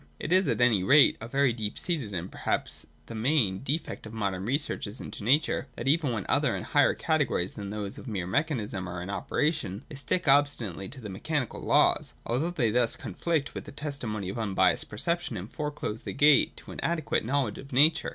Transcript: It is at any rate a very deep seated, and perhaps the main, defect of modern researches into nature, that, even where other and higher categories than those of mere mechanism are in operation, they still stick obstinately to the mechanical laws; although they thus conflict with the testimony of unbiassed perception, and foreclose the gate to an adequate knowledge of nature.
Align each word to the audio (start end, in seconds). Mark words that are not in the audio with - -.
It 0.19 0.31
is 0.31 0.47
at 0.47 0.61
any 0.61 0.81
rate 0.83 1.15
a 1.21 1.27
very 1.27 1.53
deep 1.53 1.77
seated, 1.77 2.11
and 2.11 2.31
perhaps 2.31 2.87
the 3.05 3.13
main, 3.13 3.59
defect 3.61 4.07
of 4.07 4.13
modern 4.13 4.45
researches 4.45 4.99
into 4.99 5.23
nature, 5.23 5.67
that, 5.75 5.87
even 5.87 6.11
where 6.11 6.25
other 6.27 6.55
and 6.55 6.65
higher 6.65 6.95
categories 6.95 7.51
than 7.51 7.69
those 7.69 7.99
of 7.99 8.07
mere 8.07 8.25
mechanism 8.25 8.87
are 8.89 9.03
in 9.03 9.11
operation, 9.11 9.83
they 9.89 9.93
still 9.95 10.17
stick 10.17 10.27
obstinately 10.27 10.89
to 10.89 11.01
the 11.01 11.09
mechanical 11.11 11.61
laws; 11.61 12.15
although 12.25 12.49
they 12.49 12.71
thus 12.71 12.95
conflict 12.95 13.53
with 13.53 13.65
the 13.65 13.71
testimony 13.71 14.29
of 14.29 14.39
unbiassed 14.39 14.89
perception, 14.89 15.37
and 15.37 15.51
foreclose 15.51 16.01
the 16.01 16.13
gate 16.13 16.57
to 16.57 16.71
an 16.71 16.79
adequate 16.81 17.23
knowledge 17.23 17.59
of 17.59 17.71
nature. 17.71 18.09